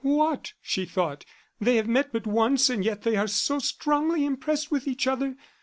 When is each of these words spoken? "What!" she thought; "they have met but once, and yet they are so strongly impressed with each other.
"What!" 0.03 0.53
she 0.63 0.85
thought; 0.85 1.25
"they 1.59 1.75
have 1.75 1.87
met 1.87 2.11
but 2.11 2.25
once, 2.25 2.71
and 2.71 2.83
yet 2.83 3.03
they 3.03 3.17
are 3.17 3.27
so 3.27 3.59
strongly 3.59 4.25
impressed 4.25 4.71
with 4.71 4.87
each 4.87 5.05
other. 5.05 5.35